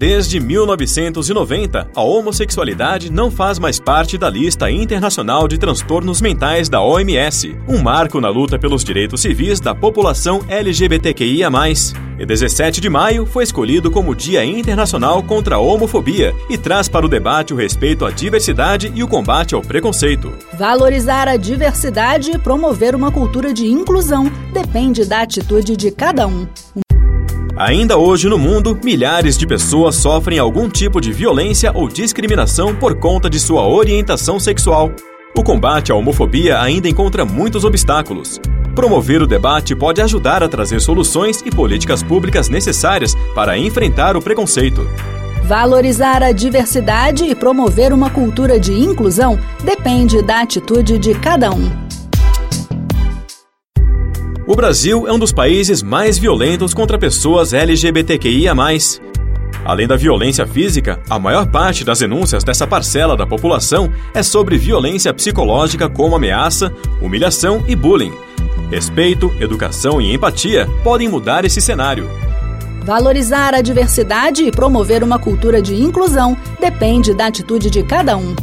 [0.00, 6.80] Desde 1990, a homossexualidade não faz mais parte da lista internacional de transtornos mentais da
[6.80, 11.50] OMS, um marco na luta pelos direitos civis da população LGBTQIA.
[12.18, 17.04] E 17 de maio foi escolhido como Dia Internacional contra a Homofobia e traz para
[17.04, 20.32] o debate o respeito à diversidade e o combate ao preconceito.
[20.54, 26.46] Valorizar a diversidade e promover uma cultura de inclusão depende da atitude de cada um.
[27.60, 32.94] Ainda hoje no mundo, milhares de pessoas sofrem algum tipo de violência ou discriminação por
[32.94, 34.90] conta de sua orientação sexual.
[35.36, 38.40] O combate à homofobia ainda encontra muitos obstáculos.
[38.74, 44.22] Promover o debate pode ajudar a trazer soluções e políticas públicas necessárias para enfrentar o
[44.22, 44.88] preconceito.
[45.44, 51.89] Valorizar a diversidade e promover uma cultura de inclusão depende da atitude de cada um.
[54.50, 58.52] O Brasil é um dos países mais violentos contra pessoas LGBTQIA.
[59.64, 64.58] Além da violência física, a maior parte das denúncias dessa parcela da população é sobre
[64.58, 68.12] violência psicológica como ameaça, humilhação e bullying.
[68.72, 72.10] Respeito, educação e empatia podem mudar esse cenário.
[72.84, 78.34] Valorizar a diversidade e promover uma cultura de inclusão depende da atitude de cada um.